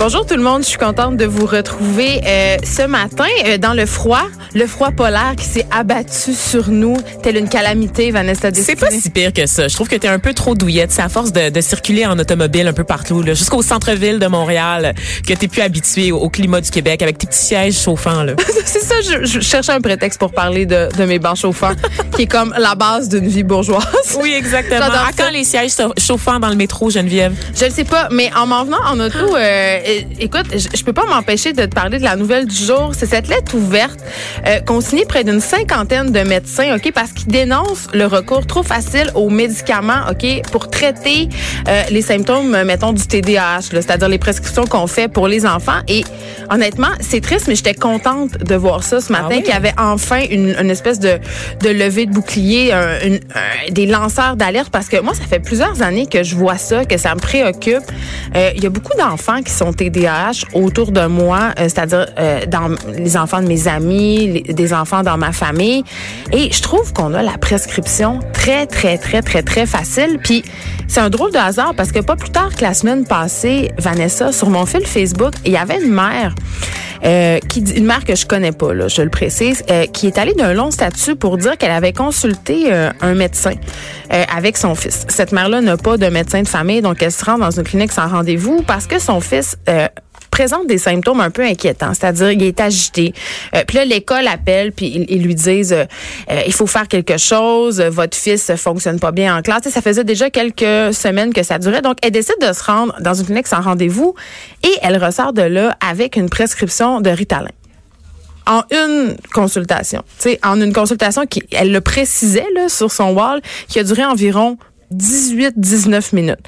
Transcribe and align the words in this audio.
Bonjour 0.00 0.24
tout 0.24 0.34
le 0.34 0.42
monde, 0.42 0.62
je 0.62 0.68
suis 0.68 0.78
contente 0.78 1.18
de 1.18 1.26
vous 1.26 1.44
retrouver 1.44 2.22
euh, 2.26 2.56
ce 2.64 2.80
matin 2.86 3.26
euh, 3.46 3.58
dans 3.58 3.74
le 3.74 3.84
froid, 3.84 4.22
le 4.54 4.66
froid 4.66 4.92
polaire 4.92 5.34
qui 5.36 5.44
s'est 5.44 5.66
abattu 5.70 6.32
sur 6.32 6.70
nous, 6.70 6.96
telle 7.22 7.36
une 7.36 7.50
calamité, 7.50 8.10
Vanessa 8.10 8.48
C'est 8.54 8.76
pas 8.76 8.90
si 8.90 9.10
pire 9.10 9.30
que 9.34 9.44
ça. 9.44 9.68
Je 9.68 9.74
trouve 9.74 9.88
que 9.88 9.96
t'es 9.96 10.08
un 10.08 10.18
peu 10.18 10.32
trop 10.32 10.54
douillette. 10.54 10.90
C'est 10.90 11.02
à 11.02 11.10
force 11.10 11.32
de, 11.32 11.50
de 11.50 11.60
circuler 11.60 12.06
en 12.06 12.18
automobile 12.18 12.66
un 12.66 12.72
peu 12.72 12.82
partout, 12.82 13.22
là, 13.22 13.34
jusqu'au 13.34 13.60
centre-ville 13.60 14.18
de 14.18 14.26
Montréal, 14.26 14.94
que 15.28 15.34
t'es 15.34 15.48
plus 15.48 15.60
habitué 15.60 16.12
au, 16.12 16.16
au 16.16 16.30
climat 16.30 16.62
du 16.62 16.70
Québec 16.70 17.02
avec 17.02 17.18
tes 17.18 17.26
petits 17.26 17.44
sièges 17.44 17.78
chauffants. 17.78 18.22
Là. 18.22 18.32
C'est 18.64 18.80
ça, 18.82 18.94
je, 19.02 19.26
je 19.26 19.40
cherchais 19.40 19.72
un 19.72 19.82
prétexte 19.82 20.18
pour 20.18 20.32
parler 20.32 20.64
de, 20.64 20.88
de 20.96 21.04
mes 21.04 21.18
bancs 21.18 21.36
chauffants, 21.36 21.74
qui 22.16 22.22
est 22.22 22.26
comme 22.26 22.54
la 22.58 22.74
base 22.74 23.10
d'une 23.10 23.28
vie 23.28 23.42
bourgeoise. 23.42 23.84
Oui, 24.22 24.32
exactement. 24.34 24.80
À 25.10 25.12
quand 25.16 25.30
les 25.30 25.44
sièges 25.44 25.72
chau- 25.76 25.92
chauffants 25.98 26.40
dans 26.40 26.48
le 26.48 26.56
métro, 26.56 26.88
Geneviève? 26.88 27.34
Je 27.54 27.66
ne 27.66 27.70
sais 27.70 27.84
pas, 27.84 28.08
mais 28.10 28.30
en 28.34 28.46
m'en 28.46 28.64
venant 28.64 28.82
en 28.86 28.98
auto, 28.98 29.36
euh, 29.36 29.78
écoute, 30.18 30.46
je, 30.56 30.84
peux 30.84 30.92
pas 30.92 31.06
m'empêcher 31.06 31.52
de 31.52 31.64
te 31.64 31.74
parler 31.74 31.98
de 31.98 32.04
la 32.04 32.16
nouvelle 32.16 32.46
du 32.46 32.54
jour. 32.54 32.92
C'est 32.96 33.06
cette 33.06 33.28
lettre 33.28 33.54
ouverte 33.54 33.98
euh, 34.46 34.60
qu'ont 34.60 34.80
signé 34.80 35.04
près 35.04 35.24
d'une 35.24 35.40
cinquantaine 35.40 36.12
de 36.12 36.20
médecins, 36.20 36.74
ok, 36.76 36.92
parce 36.94 37.12
qu'ils 37.12 37.28
dénoncent 37.28 37.88
le 37.94 38.06
recours 38.06 38.46
trop 38.46 38.62
facile 38.62 39.10
aux 39.14 39.30
médicaments, 39.30 40.02
ok, 40.10 40.42
pour 40.50 40.70
traiter 40.70 41.28
euh, 41.68 41.82
les 41.90 42.02
symptômes, 42.02 42.54
euh, 42.54 42.64
mettons 42.64 42.92
du 42.92 43.06
TDAH, 43.06 43.60
c'est-à-dire 43.70 44.08
les 44.08 44.18
prescriptions 44.18 44.66
qu'on 44.66 44.86
fait 44.86 45.08
pour 45.08 45.28
les 45.28 45.46
enfants. 45.46 45.80
Et 45.88 46.04
honnêtement, 46.50 46.88
c'est 47.00 47.20
triste, 47.20 47.46
mais 47.48 47.54
j'étais 47.54 47.74
contente 47.74 48.38
de 48.38 48.54
voir 48.54 48.82
ça 48.82 49.00
ce 49.00 49.12
matin, 49.12 49.26
oui? 49.30 49.42
qu'il 49.42 49.52
y 49.52 49.56
avait 49.56 49.74
enfin 49.78 50.20
une, 50.30 50.54
une 50.60 50.70
espèce 50.70 50.98
de, 51.00 51.18
de 51.62 51.68
levée 51.68 52.06
de 52.06 52.12
bouclier, 52.12 52.72
un- 52.72 53.00
une- 53.04 53.14
un- 53.34 53.70
des 53.72 53.86
lanceurs 53.86 54.36
d'alerte, 54.36 54.70
parce 54.70 54.88
que 54.88 55.00
moi, 55.00 55.14
ça 55.14 55.24
fait 55.24 55.40
plusieurs 55.40 55.82
années 55.82 56.06
que 56.06 56.22
je 56.22 56.34
vois 56.36 56.58
ça, 56.58 56.84
que 56.84 56.98
ça 56.98 57.14
me 57.14 57.20
préoccupe. 57.20 57.82
Euh, 58.36 58.50
Il 58.56 58.62
y 58.62 58.66
a 58.66 58.70
beaucoup 58.70 58.96
d'enfants 58.98 59.42
qui 59.42 59.52
sont 59.52 59.72
TDAH 59.80 60.44
autour 60.52 60.92
de 60.92 61.06
moi, 61.06 61.52
euh, 61.58 61.62
c'est-à-dire 61.62 62.06
euh, 62.18 62.44
dans 62.46 62.68
les 62.92 63.16
enfants 63.16 63.40
de 63.40 63.46
mes 63.46 63.66
amis, 63.66 64.42
des 64.42 64.74
enfants 64.74 65.02
dans 65.02 65.16
ma 65.16 65.32
famille. 65.32 65.84
Et 66.32 66.52
je 66.52 66.60
trouve 66.60 66.92
qu'on 66.92 67.14
a 67.14 67.22
la 67.22 67.38
prescription 67.38 68.20
très, 68.34 68.66
très, 68.66 68.98
très, 68.98 69.22
très, 69.22 69.42
très 69.42 69.64
facile. 69.64 70.18
Puis 70.22 70.44
c'est 70.90 71.00
un 71.00 71.08
drôle 71.08 71.30
de 71.30 71.38
hasard 71.38 71.74
parce 71.76 71.92
que 71.92 72.00
pas 72.00 72.16
plus 72.16 72.30
tard 72.30 72.50
que 72.54 72.62
la 72.62 72.74
semaine 72.74 73.04
passée, 73.04 73.70
Vanessa, 73.78 74.32
sur 74.32 74.50
mon 74.50 74.66
fil 74.66 74.84
Facebook, 74.84 75.34
il 75.44 75.52
y 75.52 75.56
avait 75.56 75.80
une 75.80 75.92
mère 75.92 76.34
euh, 77.04 77.38
qui 77.48 77.60
une 77.60 77.86
mère 77.86 78.04
que 78.04 78.16
je 78.16 78.26
connais 78.26 78.50
pas, 78.50 78.74
là, 78.74 78.88
je 78.88 79.00
le 79.00 79.08
précise, 79.08 79.62
euh, 79.70 79.86
qui 79.86 80.08
est 80.08 80.18
allée 80.18 80.34
d'un 80.34 80.52
long 80.52 80.72
statut 80.72 81.14
pour 81.14 81.38
dire 81.38 81.56
qu'elle 81.56 81.70
avait 81.70 81.92
consulté 81.92 82.72
euh, 82.72 82.90
un 83.00 83.14
médecin 83.14 83.54
euh, 84.12 84.24
avec 84.36 84.56
son 84.56 84.74
fils. 84.74 85.06
Cette 85.08 85.30
mère-là 85.30 85.60
n'a 85.60 85.76
pas 85.76 85.96
de 85.96 86.06
médecin 86.06 86.42
de 86.42 86.48
famille, 86.48 86.82
donc 86.82 87.00
elle 87.02 87.12
se 87.12 87.24
rend 87.24 87.38
dans 87.38 87.52
une 87.52 87.62
clinique 87.62 87.92
sans 87.92 88.08
rendez-vous 88.08 88.62
parce 88.66 88.88
que 88.88 88.98
son 88.98 89.20
fils 89.20 89.56
présente 90.40 90.66
des 90.66 90.78
symptômes 90.78 91.20
un 91.20 91.28
peu 91.28 91.44
inquiétants, 91.44 91.92
c'est-à-dire 91.92 92.30
il 92.30 92.42
est 92.42 92.60
agité. 92.60 93.12
Euh, 93.54 93.62
puis 93.66 93.76
là 93.76 93.84
l'école 93.84 94.26
appelle 94.26 94.72
puis 94.72 95.04
ils, 95.06 95.22
lui 95.22 95.34
disent 95.34 95.74
euh, 95.74 95.84
euh, 96.30 96.40
il 96.46 96.54
faut 96.54 96.66
faire 96.66 96.88
quelque 96.88 97.18
chose, 97.18 97.78
votre 97.82 98.16
fils 98.16 98.50
fonctionne 98.56 98.98
pas 98.98 99.12
bien 99.12 99.36
en 99.36 99.42
classe. 99.42 99.64
Tu 99.64 99.68
sais, 99.68 99.74
ça 99.74 99.82
faisait 99.82 100.02
déjà 100.02 100.30
quelques 100.30 100.94
semaines 100.94 101.34
que 101.34 101.42
ça 101.42 101.58
durait, 101.58 101.82
donc 101.82 101.98
elle 102.00 102.12
décide 102.12 102.36
de 102.40 102.54
se 102.54 102.64
rendre 102.64 102.96
dans 103.02 103.12
une 103.12 103.26
clinique 103.26 103.48
sans 103.48 103.60
rendez-vous 103.60 104.14
et 104.64 104.72
elle 104.80 104.96
ressort 105.04 105.34
de 105.34 105.42
là 105.42 105.76
avec 105.86 106.16
une 106.16 106.30
prescription 106.30 107.02
de 107.02 107.10
Ritalin 107.10 107.50
en 108.46 108.62
une 108.70 109.16
consultation. 109.34 110.02
Tu 110.20 110.30
sais, 110.30 110.40
en 110.42 110.58
une 110.58 110.72
consultation 110.72 111.26
qui, 111.26 111.42
elle 111.52 111.70
le 111.70 111.82
précisait 111.82 112.46
là, 112.54 112.70
sur 112.70 112.90
son 112.90 113.12
wall, 113.12 113.42
qui 113.68 113.78
a 113.78 113.84
duré 113.84 114.06
environ 114.06 114.56
18-19 114.94 116.14
minutes. 116.14 116.40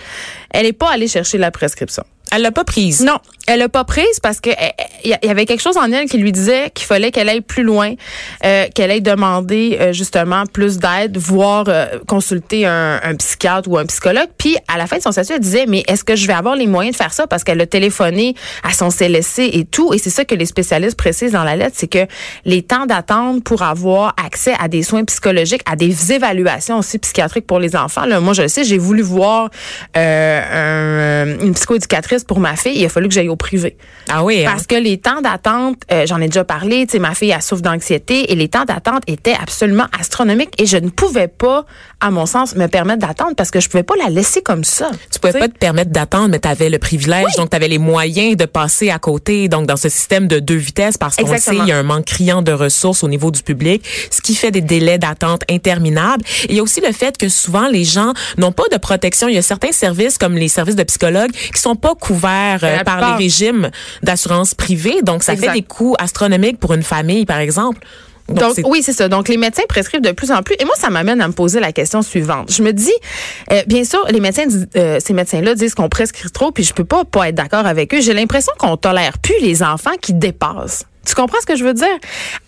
Elle 0.48 0.64
n'est 0.64 0.72
pas 0.72 0.91
allée 0.91 1.09
chercher 1.09 1.36
la 1.36 1.50
prescription. 1.50 2.04
Elle 2.34 2.43
l'a 2.43 2.50
pas 2.53 2.65
prise. 2.65 3.04
Non, 3.04 3.19
elle 3.47 3.59
l'a 3.59 3.69
pas 3.69 3.84
prise 3.84 4.20
parce 4.22 4.41
que 4.41 4.50
eh, 4.50 4.72
il 5.04 5.19
y 5.22 5.28
avait 5.28 5.44
quelque 5.47 5.60
chose 5.60 5.76
en 5.76 5.91
elle 5.93 6.09
qui 6.09 6.16
lui 6.19 6.32
disait 6.32 6.70
qu'il 6.75 6.87
fallait 6.87 7.10
qu'elle 7.10 7.28
aille 7.28 7.41
plus 7.43 7.62
loin, 7.62 7.93
euh, 8.44 8.66
qu'elle 8.75 8.91
aille 8.91 9.03
demander 9.03 9.76
euh, 9.81 9.93
justement 9.93 10.44
plus 10.47 10.78
d'aide, 10.78 11.16
voire 11.19 11.65
euh, 11.69 11.98
consulter 12.06 12.65
un, 12.66 13.00
psychiatre 13.19 13.69
ou 13.69 13.76
un 13.76 13.84
psychologue. 13.84 14.28
Puis 14.38 14.56
à 14.72 14.78
la 14.78 14.87
fin 14.87 14.97
de 14.97 15.03
son 15.03 15.12
statut, 15.12 15.32
elle 15.34 15.41
disait 15.41 15.66
mais 15.69 15.82
est-ce 15.88 16.04
que 16.04 16.16
je 16.16 16.26
vais 16.26 16.32
avoir 16.32 16.56
les 16.56 16.66
moyens 16.66 16.97
de 16.97 17.03
faire 17.03 17.12
ça? 17.12 17.26
Parce 17.26 17.44
qu'elle 17.44 17.60
a 17.60 17.66
téléphoné 17.66 18.34
à 18.62 18.72
son 18.72 18.91
CLSC 18.91 19.41
et 19.53 19.65
tout 19.65 19.92
et 19.92 19.98
c'est 19.98 20.10
ça 20.10 20.25
que 20.25 20.34
les 20.34 20.47
spécialistes 20.47 20.97
précisent 20.97 21.32
dans 21.32 21.44
la 21.44 21.56
lettre, 21.56 21.76
c'est 21.78 21.88
que 21.88 22.06
les 22.44 22.62
temps 22.62 22.87
d'attente 22.87 23.44
pour 23.44 23.62
avoir 23.62 24.15
accès 24.25 24.54
à 24.59 24.69
des 24.69 24.82
soins 24.82 25.04
psychologiques, 25.04 25.62
à 25.71 25.76
des 25.76 26.12
évaluations 26.12 26.78
aussi 26.78 26.98
psychiatriques 26.98 27.47
pour 27.47 27.59
les 27.59 27.76
enfants. 27.76 28.06
Là, 28.06 28.21
moi 28.21 28.32
je 28.32 28.42
le 28.42 28.48
sais, 28.48 28.65
j'ai 28.65 28.78
voulu 28.78 29.03
voir 29.03 29.50
euh, 29.97 31.37
un- 31.37 31.44
une 31.44 31.54
psychoéducatrice 31.54 32.22
pour 32.27 32.41
ma 32.41 32.56
fille, 32.56 32.78
il 32.78 32.84
a 32.84 32.88
fallu 32.88 33.09
que 33.09 33.15
j'aille 33.15 33.28
au 33.28 33.37
privé. 33.37 33.77
Ah 34.09 34.25
oui, 34.25 34.44
hein? 34.44 34.50
Parce 34.53 34.66
que 34.66 34.75
les 34.75 34.99
temps 34.99 35.21
d'attente, 35.21 35.77
euh, 35.91 36.06
j'en 36.06 36.21
ai 36.21 36.27
déjà 36.27 36.44
parlé, 36.44 36.87
tu 36.87 36.93
sais, 36.93 36.99
ma 36.99 37.15
fille, 37.15 37.31
elle 37.31 37.43
souffre 37.43 37.62
d'anxiété 37.62 38.33
et 38.33 38.34
les 38.34 38.49
temps 38.49 38.65
d'attente 38.65 39.03
étaient 39.06 39.37
absolument 39.41 39.87
astronomiques 39.99 40.55
et 40.59 40.66
je 40.66 40.77
ne 40.77 40.88
pouvais 40.88 41.28
pas, 41.28 41.65
à 42.00 42.10
mon 42.10 42.27
sens, 42.27 42.55
me 42.56 42.66
permettre 42.66 43.06
d'attendre 43.06 43.34
parce 43.37 43.50
que 43.50 43.60
je 43.60 43.69
pouvais 43.69 43.83
pas 43.83 43.94
la 43.97 44.10
laisser 44.10 44.43
comme 44.43 44.65
ça. 44.65 44.91
Tu 45.10 45.19
pouvais 45.19 45.38
pas 45.38 45.49
te 45.49 45.59
permettre 45.59 45.91
d'attendre, 45.91 46.28
mais 46.28 46.41
tu 46.41 46.49
avais 46.49 46.71
le 46.71 46.78
privilège, 46.78 47.34
donc 47.37 47.50
tu 47.50 47.56
avais 47.56 47.69
les 47.69 47.78
moyens 47.78 48.37
de 48.37 48.44
passer 48.44 48.91
à 48.91 48.99
côté, 48.99 49.49
donc 49.49 49.66
dans 49.66 49.77
ce 49.77 49.89
système 49.89 50.28
de 50.28 50.39
deux 50.39 50.56
vitesses, 50.56 50.99
parce 50.99 51.16
qu'on 51.16 51.37
sait, 51.37 51.56
il 51.56 51.66
y 51.66 51.72
a 51.72 51.78
un 51.78 51.83
manque 51.83 52.06
criant 52.06 52.43
de 52.43 52.53
ressources 52.53 53.03
au 53.03 53.09
niveau 53.09 53.31
du 53.31 53.43
public, 53.43 53.84
ce 54.10 54.21
qui 54.21 54.34
fait 54.34 54.50
des 54.50 54.60
délais 54.60 54.99
d'attente 54.99 55.43
interminables. 55.50 56.25
Et 56.44 56.53
il 56.53 56.56
y 56.56 56.60
a 56.60 56.62
aussi 56.62 56.81
le 56.81 56.93
fait 56.93 57.16
que 57.16 57.28
souvent 57.28 57.69
les 57.69 57.84
gens 57.84 58.12
n'ont 58.39 58.53
pas 58.53 58.65
de 58.71 58.77
protection. 58.77 59.28
Il 59.28 59.34
y 59.34 59.39
a 59.39 59.43
certains 59.43 59.72
services, 59.72 60.19
comme 60.19 60.37
les 60.37 60.49
services 60.49 60.77
de 60.77 60.83
psychologues, 60.83 61.33
qui 61.33 61.60
sont 61.60 61.77
pas 61.77 61.94
couverts 61.94 62.11
euh, 62.14 62.76
La 62.76 62.84
par 62.84 63.00
les 63.18 63.24
régimes 63.24 63.70
d'assurance 64.02 64.54
privée, 64.54 65.02
donc 65.02 65.22
ça 65.22 65.32
Exact. 65.32 65.48
fait 65.48 65.52
des 65.54 65.62
coûts 65.62 65.94
astronomiques 65.98 66.58
pour 66.58 66.72
une 66.74 66.82
famille, 66.82 67.26
par 67.26 67.38
exemple. 67.38 67.78
Donc, 68.28 68.54
oui, 68.64 68.82
c'est 68.82 68.92
ça. 68.92 69.08
Donc, 69.08 69.28
les 69.28 69.36
médecins 69.36 69.64
prescrivent 69.68 70.00
de 70.00 70.12
plus 70.12 70.30
en 70.30 70.42
plus. 70.42 70.54
Et 70.58 70.64
moi, 70.64 70.74
ça 70.78 70.90
m'amène 70.90 71.20
à 71.20 71.28
me 71.28 71.32
poser 71.32 71.60
la 71.60 71.72
question 71.72 72.02
suivante. 72.02 72.52
Je 72.52 72.62
me 72.62 72.72
dis, 72.72 72.92
euh, 73.50 73.62
bien 73.66 73.84
sûr, 73.84 74.04
les 74.10 74.20
médecins, 74.20 74.44
euh, 74.76 74.98
ces 75.04 75.12
médecins-là 75.12 75.54
disent 75.54 75.74
qu'on 75.74 75.88
prescrit 75.88 76.30
trop, 76.30 76.50
puis 76.50 76.64
je 76.64 76.72
peux 76.72 76.84
pas 76.84 77.04
pas 77.04 77.28
être 77.28 77.34
d'accord 77.34 77.66
avec 77.66 77.92
eux. 77.94 78.00
J'ai 78.00 78.14
l'impression 78.14 78.52
qu'on 78.58 78.76
tolère 78.76 79.18
plus 79.18 79.38
les 79.40 79.62
enfants 79.62 79.96
qui 80.00 80.14
dépassent. 80.14 80.84
Tu 81.06 81.14
comprends 81.14 81.40
ce 81.40 81.46
que 81.46 81.56
je 81.56 81.64
veux 81.64 81.74
dire? 81.74 81.86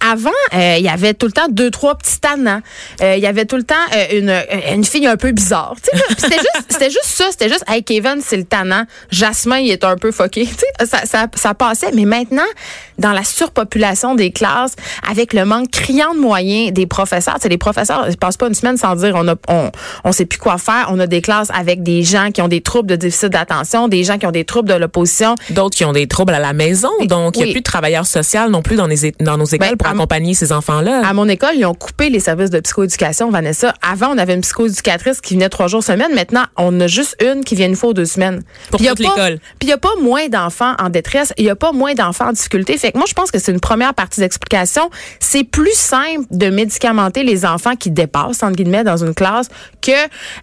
Avant, 0.00 0.30
euh, 0.54 0.76
il 0.78 0.84
y 0.84 0.88
avait 0.88 1.14
tout 1.14 1.26
le 1.26 1.32
temps 1.32 1.48
deux, 1.50 1.70
trois 1.70 1.96
petits 1.96 2.20
tannants. 2.20 2.60
Euh, 3.02 3.14
Il 3.16 3.22
y 3.22 3.26
avait 3.26 3.46
tout 3.46 3.56
le 3.56 3.64
temps 3.64 3.74
euh, 3.94 4.18
une, 4.18 4.74
une 4.74 4.84
fille 4.84 5.06
un 5.06 5.16
peu 5.16 5.32
bizarre. 5.32 5.74
C'était 6.16 6.36
juste, 6.36 6.66
c'était 6.68 6.90
juste 6.90 7.06
ça. 7.06 7.24
C'était 7.30 7.48
juste, 7.48 7.64
hey, 7.68 7.82
Kevin, 7.82 8.20
c'est 8.20 8.36
le 8.36 8.44
tannant. 8.44 8.84
Jasmin, 9.10 9.58
il 9.58 9.70
est 9.70 9.84
un 9.84 9.96
peu 9.96 10.12
sais, 10.12 10.86
ça, 10.86 11.04
ça, 11.04 11.26
ça 11.34 11.54
passait. 11.54 11.90
Mais 11.94 12.04
maintenant, 12.04 12.42
dans 12.98 13.12
la 13.12 13.24
surpopulation 13.24 14.14
des 14.14 14.30
classes, 14.30 14.76
avec 15.08 15.32
le 15.32 15.44
manque 15.44 15.70
criant 15.70 16.14
de 16.14 16.20
moyens 16.20 16.72
des 16.72 16.86
professeurs, 16.86 17.38
les 17.44 17.58
professeurs, 17.58 18.06
ils 18.08 18.16
passent 18.16 18.36
pas 18.36 18.46
une 18.46 18.54
semaine 18.54 18.76
sans 18.76 18.94
dire 18.94 19.14
on 19.16 19.26
a, 19.28 19.34
on, 19.48 19.70
on 20.04 20.12
sait 20.12 20.26
plus 20.26 20.38
quoi 20.38 20.58
faire. 20.58 20.88
On 20.90 21.00
a 21.00 21.06
des 21.06 21.20
classes 21.20 21.48
avec 21.52 21.82
des 21.82 22.02
gens 22.02 22.30
qui 22.30 22.40
ont 22.40 22.48
des 22.48 22.60
troubles 22.60 22.88
de 22.88 22.96
déficit 22.96 23.30
d'attention, 23.30 23.88
des 23.88 24.04
gens 24.04 24.18
qui 24.18 24.26
ont 24.26 24.32
des 24.32 24.44
troubles 24.44 24.68
de 24.68 24.74
l'opposition. 24.74 25.34
D'autres 25.50 25.76
qui 25.76 25.84
ont 25.84 25.92
des 25.92 26.06
troubles 26.06 26.34
à 26.34 26.38
la 26.38 26.52
maison, 26.52 26.90
donc 27.06 27.36
il 27.36 27.42
n'y 27.44 27.50
a 27.50 27.52
plus 27.52 27.60
de 27.60 27.64
travailleurs 27.64 28.06
sociaux 28.06 28.43
non 28.50 28.62
plus 28.62 28.76
dans, 28.76 28.86
les, 28.86 29.06
é- 29.06 29.14
dans 29.20 29.36
nos 29.36 29.44
écoles 29.44 29.70
Ben, 29.70 29.76
pour 29.76 29.88
accompagner 29.88 30.34
ces 30.34 30.52
enfants-là. 30.52 31.02
À 31.04 31.12
mon 31.12 31.28
école, 31.28 31.52
ils 31.56 31.64
ont 31.66 31.74
coupé 31.74 32.10
les 32.10 32.20
services 32.20 32.50
de 32.50 32.60
psychoéducation, 32.60 33.30
Vanessa. 33.30 33.74
Avant, 33.82 34.08
on 34.14 34.18
avait 34.18 34.34
une 34.34 34.40
psychoéducatrice 34.40 35.20
qui 35.20 35.34
venait 35.34 35.48
trois 35.48 35.68
jours 35.68 35.82
semaine. 35.82 36.14
Maintenant, 36.14 36.44
on 36.56 36.78
a 36.80 36.86
juste 36.86 37.16
une 37.22 37.44
qui 37.44 37.54
vient 37.54 37.66
une 37.68 37.76
fois 37.76 37.90
ou 37.90 37.94
deux 37.94 38.04
semaines. 38.04 38.42
Pour 38.70 38.78
Puis 38.78 38.88
a 38.88 38.92
toute 38.92 39.00
l'école. 39.00 39.38
Puis 39.58 39.62
il 39.62 39.66
n'y 39.66 39.72
a 39.72 39.78
pas 39.78 39.94
moins 40.00 40.28
d'enfants 40.28 40.74
en 40.78 40.88
détresse. 40.88 41.32
Il 41.38 41.44
n'y 41.44 41.50
a 41.50 41.56
pas 41.56 41.72
moins 41.72 41.94
d'enfants 41.94 42.28
en 42.28 42.32
difficulté. 42.32 42.76
Fait 42.78 42.92
que 42.92 42.98
moi, 42.98 43.06
je 43.08 43.14
pense 43.14 43.30
que 43.30 43.38
c'est 43.38 43.52
une 43.52 43.60
première 43.60 43.94
partie 43.94 44.20
d'explication. 44.20 44.90
C'est 45.20 45.44
plus 45.44 45.74
simple 45.74 46.24
de 46.30 46.50
médicamenter 46.50 47.22
les 47.22 47.44
enfants 47.44 47.76
qui 47.76 47.90
dépassent, 47.90 48.42
entre 48.42 48.56
guillemets, 48.56 48.84
dans 48.84 48.96
une 48.96 49.14
classe 49.14 49.48
que 49.80 49.90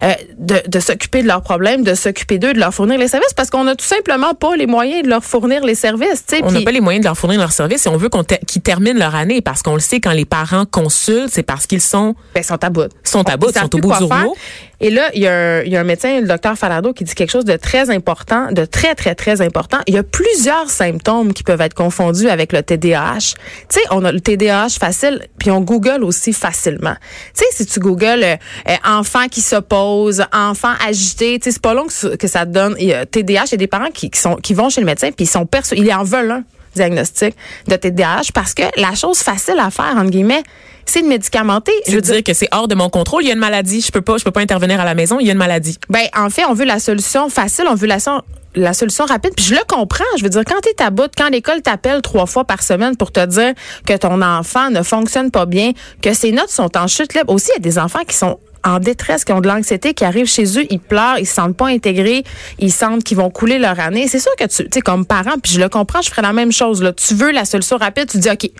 euh, 0.02 0.12
de, 0.38 0.56
de 0.66 0.80
s'occuper 0.80 1.22
de 1.22 1.28
leurs 1.28 1.42
problèmes, 1.42 1.82
de 1.82 1.94
s'occuper 1.94 2.38
d'eux, 2.38 2.52
de 2.52 2.58
leur 2.58 2.72
fournir 2.74 2.98
les 2.98 3.08
services 3.08 3.34
parce 3.34 3.50
qu'on 3.50 3.64
n'a 3.64 3.74
tout 3.74 3.84
simplement 3.84 4.34
pas 4.34 4.56
les 4.56 4.66
moyens 4.66 5.02
de 5.02 5.08
leur 5.08 5.24
fournir 5.24 5.64
les 5.64 5.74
services. 5.74 6.24
On 6.42 6.50
n'a 6.50 6.60
pas 6.62 6.70
les 6.70 6.80
moyens 6.80 7.02
de 7.02 7.08
leur 7.08 7.16
fournir 7.16 7.38
leurs 7.38 7.52
services 7.52 7.86
et 7.86 7.88
on 7.92 7.96
veut 7.98 8.08
qu'on 8.08 8.24
qu'ils 8.24 8.62
terminent 8.62 8.98
leur 8.98 9.14
année 9.14 9.40
parce 9.42 9.62
qu'on 9.62 9.74
le 9.74 9.80
sait 9.80 10.00
quand 10.00 10.12
les 10.12 10.24
parents 10.24 10.64
consultent, 10.64 11.30
c'est 11.30 11.42
parce 11.42 11.66
qu'ils 11.66 11.80
sont 11.82 12.14
ben, 12.34 12.42
sont 12.42 12.62
à 12.64 12.70
bout. 12.70 12.90
Sont 13.04 13.28
à 13.28 13.36
bout, 13.36 13.48
Ils 13.54 13.58
sont 13.58 13.74
au 13.76 13.78
bout 13.80 13.88
du 13.98 14.04
rouleau. 14.20 14.34
Et 14.80 14.90
là, 14.90 15.10
il 15.14 15.22
y, 15.22 15.28
a 15.28 15.32
un, 15.32 15.62
il 15.62 15.70
y 15.70 15.76
a 15.76 15.80
un 15.80 15.84
médecin, 15.84 16.20
le 16.20 16.26
docteur 16.26 16.56
Falardeau, 16.58 16.92
qui 16.92 17.04
dit 17.04 17.14
quelque 17.14 17.30
chose 17.30 17.44
de 17.44 17.56
très 17.56 17.88
important, 17.90 18.50
de 18.50 18.64
très, 18.64 18.96
très, 18.96 19.14
très 19.14 19.40
important. 19.40 19.78
Il 19.86 19.94
y 19.94 19.98
a 19.98 20.02
plusieurs 20.02 20.68
symptômes 20.70 21.32
qui 21.34 21.44
peuvent 21.44 21.60
être 21.60 21.74
confondus 21.74 22.28
avec 22.28 22.52
le 22.52 22.64
TDAH. 22.64 23.18
Tu 23.18 23.34
sais, 23.68 23.80
on 23.92 24.04
a 24.04 24.10
le 24.10 24.20
TDAH 24.20 24.70
facile, 24.80 25.20
puis 25.38 25.52
on 25.52 25.60
Google 25.60 26.02
aussi 26.02 26.32
facilement. 26.32 26.96
Tu 27.36 27.44
sais, 27.44 27.46
si 27.52 27.66
tu 27.66 27.78
googles 27.78 28.24
euh, 28.24 28.36
euh, 28.68 28.74
enfant 28.84 29.28
qui 29.30 29.40
s'oppose, 29.40 30.24
enfant 30.32 30.72
agité, 30.84 31.38
tu 31.38 31.44
sais, 31.44 31.50
c'est 31.52 31.62
pas 31.62 31.74
long 31.74 31.86
que, 31.86 31.92
ça- 31.92 32.16
que 32.16 32.26
ça 32.26 32.44
te 32.44 32.50
donne. 32.50 32.74
Il 32.80 32.86
y 32.88 32.92
a 32.92 33.06
TDAH, 33.06 33.44
il 33.46 33.52
y 33.52 33.54
a 33.54 33.58
des 33.58 33.66
parents 33.68 33.90
qui, 33.94 34.10
qui 34.10 34.18
sont, 34.18 34.34
qui 34.34 34.52
vont 34.52 34.68
chez 34.68 34.80
le 34.80 34.86
médecin, 34.86 35.10
puis 35.12 35.26
ils 35.26 35.30
sont 35.30 35.46
perçus, 35.46 35.76
ils 35.76 35.92
en 35.92 36.02
veulent 36.02 36.30
un 36.32 36.44
diagnostic 36.74 37.34
de 37.68 37.76
TDAH 37.76 38.32
parce 38.34 38.54
que 38.54 38.62
la 38.80 38.94
chose 38.94 39.18
facile 39.18 39.58
à 39.58 39.70
faire, 39.70 39.94
entre 39.96 40.10
guillemets, 40.10 40.42
c'est 40.84 41.02
de 41.02 41.06
médicamenter. 41.06 41.72
Je 41.86 41.92
veux 41.92 42.00
dire 42.00 42.22
que 42.24 42.34
c'est 42.34 42.48
hors 42.52 42.66
de 42.68 42.74
mon 42.74 42.88
contrôle. 42.90 43.22
Il 43.22 43.26
y 43.28 43.30
a 43.30 43.34
une 43.34 43.38
maladie. 43.38 43.80
Je 43.80 43.92
peux 43.92 44.00
pas, 44.00 44.18
je 44.18 44.24
peux 44.24 44.32
pas 44.32 44.40
intervenir 44.40 44.80
à 44.80 44.84
la 44.84 44.94
maison. 44.94 45.20
Il 45.20 45.26
y 45.26 45.30
a 45.30 45.32
une 45.32 45.38
maladie. 45.38 45.78
Ben, 45.88 46.06
en 46.16 46.28
fait, 46.28 46.44
on 46.44 46.54
veut 46.54 46.64
la 46.64 46.80
solution 46.80 47.28
facile, 47.28 47.66
on 47.68 47.76
veut 47.76 47.86
la, 47.86 48.00
so- 48.00 48.20
la 48.56 48.72
solution 48.72 49.04
rapide. 49.04 49.32
Puis 49.36 49.44
je 49.46 49.54
le 49.54 49.60
comprends. 49.68 50.04
Je 50.18 50.24
veux 50.24 50.28
dire, 50.28 50.42
quand 50.44 50.60
t'es 50.60 50.82
à 50.82 50.90
bout, 50.90 51.10
quand 51.16 51.28
l'école 51.28 51.62
t'appelle 51.62 52.02
trois 52.02 52.26
fois 52.26 52.44
par 52.44 52.62
semaine 52.64 52.96
pour 52.96 53.12
te 53.12 53.24
dire 53.24 53.52
que 53.86 53.96
ton 53.96 54.20
enfant 54.22 54.70
ne 54.70 54.82
fonctionne 54.82 55.30
pas 55.30 55.46
bien, 55.46 55.70
que 56.02 56.12
ses 56.14 56.32
notes 56.32 56.50
sont 56.50 56.76
en 56.76 56.88
chute 56.88 57.14
libre. 57.14 57.32
Aussi, 57.32 57.50
il 57.54 57.62
y 57.62 57.66
a 57.68 57.70
des 57.70 57.78
enfants 57.78 58.02
qui 58.06 58.16
sont 58.16 58.40
en 58.64 58.78
détresse, 58.78 59.24
qui 59.24 59.32
ont 59.32 59.40
de 59.40 59.48
l'anxiété, 59.48 59.94
qui 59.94 60.04
arrivent 60.04 60.26
chez 60.26 60.44
eux, 60.58 60.66
ils 60.70 60.80
pleurent, 60.80 61.18
ils 61.18 61.26
se 61.26 61.34
sentent 61.34 61.56
pas 61.56 61.68
intégrés, 61.68 62.24
ils 62.58 62.72
sentent 62.72 63.04
qu'ils 63.04 63.16
vont 63.16 63.30
couler 63.30 63.58
leur 63.58 63.78
année. 63.80 64.06
C'est 64.08 64.20
sûr 64.20 64.32
que 64.38 64.44
tu, 64.44 64.64
tu 64.64 64.68
sais, 64.72 64.80
comme 64.80 65.04
parent, 65.04 65.38
puis 65.42 65.52
je 65.52 65.60
le 65.60 65.68
comprends, 65.68 66.02
je 66.02 66.10
ferais 66.10 66.22
la 66.22 66.32
même 66.32 66.52
chose. 66.52 66.82
Là. 66.82 66.92
Tu 66.92 67.14
veux 67.14 67.32
la 67.32 67.44
solution 67.44 67.76
rapide, 67.76 68.08
tu 68.08 68.18
dis, 68.18 68.30
OK, 68.30 68.50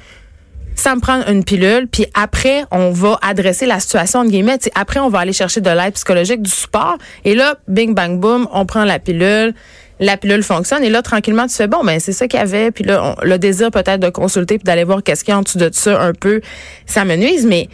ça 0.74 0.94
me 0.94 1.00
prend 1.00 1.24
une 1.26 1.44
pilule, 1.44 1.86
puis 1.90 2.06
après, 2.14 2.64
on 2.70 2.90
va 2.90 3.18
adresser 3.22 3.66
la 3.66 3.80
situation, 3.80 4.20
entre 4.20 4.30
guillemets. 4.30 4.58
Tu 4.58 4.64
sais, 4.64 4.72
après, 4.74 5.00
on 5.00 5.08
va 5.08 5.20
aller 5.20 5.32
chercher 5.32 5.60
de 5.60 5.70
l'aide 5.70 5.94
psychologique, 5.94 6.42
du 6.42 6.50
support. 6.50 6.96
Et 7.24 7.34
là, 7.34 7.56
bing, 7.68 7.94
bang, 7.94 8.18
boom, 8.18 8.48
on 8.52 8.66
prend 8.66 8.84
la 8.84 8.98
pilule. 8.98 9.54
La 10.00 10.16
pilule 10.16 10.42
fonctionne. 10.42 10.82
Et 10.82 10.90
là, 10.90 11.00
tranquillement, 11.02 11.46
tu 11.46 11.54
fais, 11.54 11.68
bon, 11.68 11.84
ben 11.84 12.00
c'est 12.00 12.12
ça 12.12 12.26
qu'il 12.26 12.40
y 12.40 12.42
avait. 12.42 12.72
Puis 12.72 12.82
là, 12.82 13.14
le 13.22 13.38
désir 13.38 13.70
peut-être 13.70 14.00
de 14.00 14.08
consulter 14.08 14.58
puis 14.58 14.64
d'aller 14.64 14.82
voir 14.82 15.02
qu'est-ce 15.02 15.22
qu'il 15.22 15.30
y 15.30 15.34
a 15.34 15.38
en 15.38 15.42
dessous 15.42 15.58
de 15.58 15.70
ça 15.72 16.00
un 16.00 16.12
peu, 16.12 16.40
ça 16.86 17.04
me 17.04 17.14
nuise. 17.14 17.46
Mais, 17.46 17.68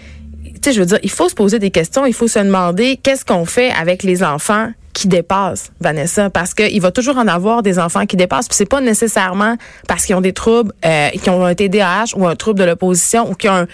tu 0.60 0.70
sais, 0.70 0.74
je 0.74 0.80
veux 0.80 0.86
dire, 0.86 0.98
il 1.02 1.10
faut 1.10 1.28
se 1.28 1.34
poser 1.34 1.58
des 1.58 1.70
questions. 1.70 2.06
Il 2.06 2.14
faut 2.14 2.28
se 2.28 2.38
demander 2.38 2.98
qu'est-ce 3.02 3.24
qu'on 3.24 3.44
fait 3.44 3.70
avec 3.70 4.02
les 4.02 4.22
enfants 4.22 4.70
qui 4.92 5.06
dépassent, 5.06 5.70
Vanessa, 5.80 6.28
parce 6.28 6.54
qu'il 6.54 6.80
va 6.80 6.90
toujours 6.90 7.18
en 7.18 7.28
avoir 7.28 7.62
des 7.62 7.78
enfants 7.78 8.04
qui 8.04 8.16
dépassent. 8.16 8.48
Puis 8.48 8.56
c'est 8.56 8.68
pas 8.68 8.80
nécessairement 8.80 9.56
parce 9.86 10.04
qu'ils 10.04 10.16
ont 10.16 10.20
des 10.20 10.32
troubles, 10.32 10.72
euh, 10.84 11.10
qui 11.10 11.30
ont 11.30 11.44
un 11.44 11.54
TDAH 11.54 12.16
ou 12.16 12.26
un 12.26 12.34
trouble 12.34 12.58
de 12.58 12.64
l'opposition 12.64 13.30
ou 13.30 13.34
qui 13.34 13.48
ont 13.48 13.52
un, 13.52 13.66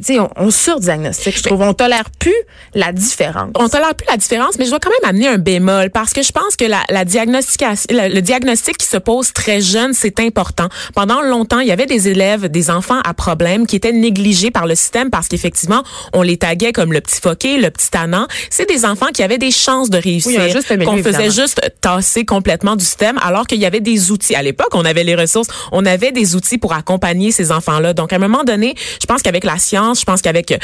sais, 0.00 0.18
on, 0.18 0.30
on 0.36 0.50
surdiagnostique, 0.50 1.38
je 1.38 1.42
trouve. 1.42 1.62
On 1.62 1.74
tolère 1.74 2.10
plus 2.18 2.34
la 2.74 2.92
différence. 2.92 3.50
On 3.56 3.68
tolère 3.68 3.94
plus 3.94 4.06
la 4.08 4.16
différence, 4.16 4.58
mais 4.58 4.64
je 4.64 4.70
dois 4.70 4.78
quand 4.80 4.90
même 4.90 5.10
amener 5.10 5.28
un 5.28 5.38
bémol 5.38 5.90
parce 5.90 6.12
que 6.12 6.22
je 6.22 6.32
pense 6.32 6.56
que 6.56 6.64
la, 6.64 6.82
la 6.90 7.04
diagnostication, 7.04 7.86
le, 7.90 8.14
le 8.14 8.22
diagnostic 8.22 8.76
qui 8.78 8.86
se 8.86 8.96
pose 8.96 9.32
très 9.32 9.60
jeune, 9.60 9.94
c'est 9.94 10.20
important. 10.20 10.68
Pendant 10.94 11.22
longtemps, 11.22 11.60
il 11.60 11.68
y 11.68 11.72
avait 11.72 11.86
des 11.86 12.08
élèves, 12.08 12.48
des 12.48 12.70
enfants 12.70 13.00
à 13.04 13.14
problème 13.14 13.66
qui 13.66 13.76
étaient 13.76 13.92
négligés 13.92 14.50
par 14.50 14.66
le 14.66 14.74
système 14.74 15.10
parce 15.10 15.28
qu'effectivement, 15.28 15.82
on 16.12 16.22
les 16.22 16.36
taguait 16.36 16.72
comme 16.72 16.92
le 16.92 17.00
petit 17.00 17.20
foqué, 17.20 17.58
le 17.58 17.70
petit 17.70 17.90
tannant. 17.90 18.26
C'est 18.50 18.68
des 18.68 18.84
enfants 18.84 19.08
qui 19.12 19.22
avaient 19.22 19.38
des 19.38 19.50
chances 19.50 19.90
de 19.90 19.98
réussir, 19.98 20.40
milieu, 20.40 20.60
qu'on 20.84 20.96
faisait 20.98 21.24
évidemment. 21.26 21.30
juste 21.30 21.60
tasser 21.80 22.24
complètement 22.24 22.76
du 22.76 22.84
système, 22.84 23.18
alors 23.22 23.46
qu'il 23.46 23.58
y 23.58 23.66
avait 23.66 23.80
des 23.80 24.10
outils. 24.10 24.34
À 24.34 24.42
l'époque, 24.42 24.70
on 24.72 24.84
avait 24.84 25.04
les 25.04 25.14
ressources, 25.14 25.48
on 25.72 25.84
avait 25.86 26.12
des 26.12 26.36
outils 26.36 26.58
pour 26.58 26.72
accompagner 26.72 27.32
ces 27.32 27.50
enfants-là. 27.52 27.94
Donc, 27.94 28.12
à 28.12 28.16
un 28.16 28.20
moment 28.20 28.44
donné, 28.44 28.74
je 29.00 29.06
pense 29.06 29.22
qu'avec 29.22 29.44
la 29.48 29.58
science, 29.58 30.00
je 30.00 30.04
pense 30.04 30.22
qu'avec 30.22 30.52
euh, 30.52 30.56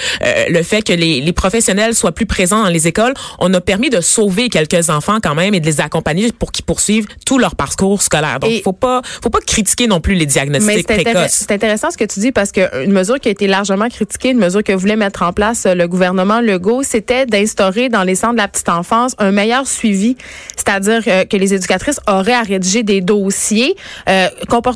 le 0.48 0.62
fait 0.62 0.82
que 0.82 0.92
les, 0.92 1.20
les 1.20 1.32
professionnels 1.32 1.94
soient 1.94 2.12
plus 2.12 2.26
présents 2.26 2.62
dans 2.62 2.68
les 2.70 2.86
écoles, 2.86 3.14
on 3.40 3.52
a 3.54 3.60
permis 3.60 3.90
de 3.90 4.00
sauver 4.00 4.48
quelques 4.48 4.90
enfants 4.90 5.18
quand 5.22 5.34
même 5.34 5.54
et 5.54 5.60
de 5.60 5.66
les 5.66 5.80
accompagner 5.80 6.30
pour 6.32 6.52
qu'ils 6.52 6.64
poursuivent 6.64 7.06
tout 7.26 7.38
leur 7.38 7.56
parcours 7.56 8.00
scolaire. 8.02 8.38
Donc, 8.40 8.50
Et- 8.50 8.62
faut 8.62 8.72
pas, 8.72 9.02
faut 9.22 9.30
pas 9.30 9.40
critiquer 9.40 9.86
non 9.86 10.00
plus 10.00 10.14
les 10.14 10.20
Mais 10.26 10.26
diagnostics 10.26 10.90
intéress- 10.90 11.04
précoces. 11.12 11.32
c'est 11.32 11.50
intéressant 11.52 11.90
ce 11.90 11.96
que 11.98 12.04
tu 12.04 12.20
dis 12.20 12.32
parce 12.32 12.52
que 12.52 12.84
une 12.84 12.92
mesure 12.92 13.18
qui 13.20 13.28
a 13.28 13.30
été 13.32 13.46
largement 13.46 13.88
critiquée, 13.88 14.30
une 14.30 14.38
mesure 14.38 14.62
que 14.62 14.72
voulait 14.72 14.96
mettre 14.96 15.22
en 15.22 15.32
place 15.32 15.66
euh, 15.66 15.74
le 15.74 15.88
gouvernement 15.88 16.40
Legault, 16.40 16.82
c'était 16.82 17.26
d'instaurer 17.26 17.88
dans 17.88 18.02
les 18.04 18.14
centres 18.14 18.34
de 18.34 18.38
la 18.38 18.48
petite 18.48 18.68
enfance 18.68 19.14
un 19.18 19.30
meilleur 19.32 19.66
suivi, 19.66 20.16
c'est-à-dire 20.56 21.02
euh, 21.06 21.24
que 21.24 21.36
les 21.36 21.54
éducatrices 21.54 22.00
auraient 22.08 22.34
à 22.34 22.42
rédiger 22.42 22.82
des 22.82 23.00
dossiers 23.00 23.74
euh, 24.08 24.28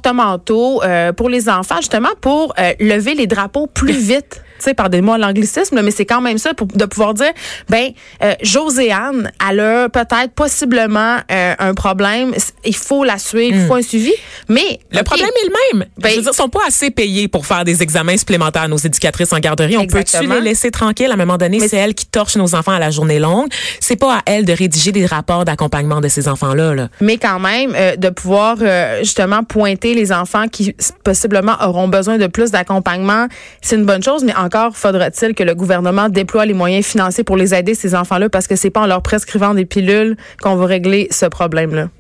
comportementaux 0.03 0.83
euh, 0.83 1.13
pour 1.13 1.29
les 1.29 1.49
enfants, 1.49 1.77
justement 1.79 2.09
pour 2.21 2.55
euh, 2.59 2.73
lever 2.81 3.15
les 3.15 3.27
drapeaux 3.27 3.67
plus 3.67 3.98
vite. 3.99 4.41
Tu 4.59 4.65
sais, 4.65 4.75
pardonnez-moi 4.75 5.19
l'anglicisme, 5.19 5.81
mais 5.83 5.91
c'est 5.91 6.07
quand 6.07 6.21
même 6.21 6.39
ça 6.39 6.55
pour 6.55 6.67
de 6.67 6.85
pouvoir 6.85 7.15
dire, 7.15 7.33
ben, 7.69 7.91
euh, 8.23 8.35
Joséanne, 8.43 9.31
elle 9.49 9.61
a 9.61 9.89
peut-être 9.89 10.33
possiblement 10.35 11.19
euh, 11.31 11.55
un 11.59 11.75
problème, 11.75 12.35
il 12.65 12.77
faut 12.77 13.05
la 13.05 13.19
suivre, 13.19 13.57
il 13.57 13.67
faut 13.67 13.75
un 13.75 13.83
suivi, 13.83 14.13
mais 14.49 14.81
Le 14.93 15.03
problème 15.03 15.29
est 15.29 15.47
le 15.47 15.79
même. 15.79 15.89
Ben- 15.99 16.11
je 16.11 16.17
veux 16.17 16.23
dire, 16.23 16.31
ils 16.33 16.37
sont 16.37 16.49
pas 16.49 16.67
assez 16.67 16.91
payés 16.91 17.29
pour 17.29 17.47
faire 17.47 17.65
des 17.65 17.83
examens 17.83 18.17
supplémentaires 18.17 18.63
à 18.63 18.69
nos 18.69 18.77
éducatrices 18.77 19.33
en 19.33 19.39
garderie. 19.39 19.77
On 19.77 19.87
peut-tu 19.87 20.27
les 20.27 20.41
laisser 20.41 20.71
tranquilles? 20.71 21.11
À 21.11 21.15
un 21.15 21.17
moment 21.17 21.39
donné, 21.39 21.61
c'est 21.61 21.77
elles 21.77 21.95
qui 21.95 22.07
torchent 22.07 22.37
nos 22.37 22.55
enfants 22.55 22.73
à 22.73 22.79
la 22.79 22.91
journée 22.91 23.19
longue. 23.19 23.49
C'est 23.81 23.97
pas 23.97 24.17
à 24.17 24.23
elles 24.27 24.45
de 24.45 24.53
rédiger 24.53 24.93
des 24.93 25.07
rapports 25.07 25.45
d'accompagnement 25.45 26.01
de 26.01 26.09
ces 26.09 26.29
enfants-là. 26.29 26.75
Là. 26.75 26.89
mais 27.01 27.19
quand 27.19 27.39
même 27.39 27.73
euh, 27.75 27.97
de 27.97 28.09
pouvoir 28.11 28.57
euh, 28.61 28.99
justement 29.01 29.43
pointer 29.45 29.95
les 29.95 30.13
enfants 30.13 30.49
qui 30.49 30.75
possiblement 31.05 31.57
auront 31.63 31.89
besoin 31.89 32.19
de 32.19 32.27
plus 32.27 32.51
d'accompagnement, 32.51 33.27
c'est 33.61 33.77
une 33.77 33.85
bonne 33.85 34.03
chose, 34.03 34.25
mais 34.25 34.35
encore 34.49 34.77
faudra-t-il 34.79 35.35
que 35.35 35.43
le 35.43 35.55
gouvernement 35.55 36.09
déploie 36.09 36.47
les 36.47 36.55
moyens 36.55 36.87
financiers 36.87 37.23
pour 37.23 37.37
les 37.37 37.55
aider 37.55 37.75
ces 37.75 37.95
enfants-là 37.95 38.31
parce 38.31 38.47
que 38.47 38.57
c'est 38.57 38.71
pas 38.71 38.81
en 38.81 38.87
leur 38.87 39.03
prescrivant 39.03 39.53
des 39.53 39.67
pilules 39.67 40.17
qu'on 40.41 40.57
va 40.57 40.65
régler 40.65 41.09
ce 41.11 41.27
problème-là. 41.27 41.91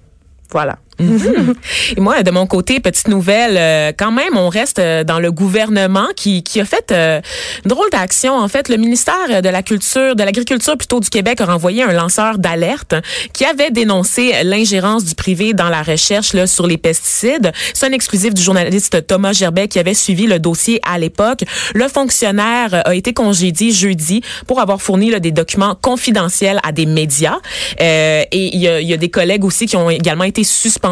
Voilà. 0.50 0.78
Et 1.96 2.00
moi, 2.00 2.22
de 2.22 2.30
mon 2.30 2.46
côté, 2.46 2.80
petite 2.80 3.08
nouvelle, 3.08 3.56
euh, 3.56 3.92
quand 3.96 4.10
même, 4.10 4.36
on 4.36 4.48
reste 4.48 4.78
euh, 4.78 5.04
dans 5.04 5.20
le 5.20 5.30
gouvernement 5.30 6.08
qui, 6.16 6.42
qui 6.42 6.60
a 6.60 6.64
fait 6.64 6.90
euh, 6.90 7.20
une 7.64 7.68
drôle 7.68 7.88
d'action. 7.90 8.34
En 8.34 8.48
fait, 8.48 8.68
le 8.68 8.76
ministère 8.76 9.42
de 9.42 9.48
la 9.48 9.62
Culture, 9.62 10.16
de 10.16 10.22
l'Agriculture 10.22 10.76
plutôt 10.76 11.00
du 11.00 11.08
Québec 11.08 11.40
a 11.40 11.46
renvoyé 11.46 11.82
un 11.82 11.92
lanceur 11.92 12.38
d'alerte 12.38 12.94
qui 13.32 13.44
avait 13.44 13.70
dénoncé 13.70 14.32
l'ingérence 14.42 15.04
du 15.04 15.14
privé 15.14 15.52
dans 15.52 15.68
la 15.68 15.82
recherche 15.82 16.32
là, 16.32 16.46
sur 16.46 16.66
les 16.66 16.78
pesticides. 16.78 17.52
C'est 17.74 17.86
un 17.86 17.92
exclusif 17.92 18.34
du 18.34 18.42
journaliste 18.42 19.06
Thomas 19.06 19.32
Gerbet 19.32 19.68
qui 19.68 19.78
avait 19.78 19.94
suivi 19.94 20.26
le 20.26 20.38
dossier 20.38 20.80
à 20.84 20.98
l'époque. 20.98 21.44
Le 21.74 21.86
fonctionnaire 21.88 22.82
a 22.84 22.94
été 22.94 23.12
congédié 23.12 23.70
jeudi 23.70 24.22
pour 24.46 24.60
avoir 24.60 24.82
fourni 24.82 25.10
là, 25.10 25.20
des 25.20 25.32
documents 25.32 25.76
confidentiels 25.80 26.58
à 26.64 26.72
des 26.72 26.86
médias. 26.86 27.38
Et 27.78 28.26
il 28.32 28.60
y, 28.60 28.68
a, 28.68 28.80
y 28.80 28.92
a 28.92 28.96
des 28.96 29.10
collègues 29.10 29.44
aussi 29.44 29.66
qui 29.66 29.76
ont 29.76 29.90
également 29.90 30.24
été 30.24 30.42
suspendus. 30.44 30.87